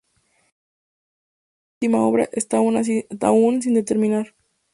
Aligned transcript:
La 0.03 0.07
fecha 0.09 0.31
de 0.33 0.49
esta 0.49 1.75
última 1.75 2.07
obra 2.07 2.29
está 3.11 3.27
aún 3.27 3.61
sin 3.61 3.75
determinar. 3.75 4.33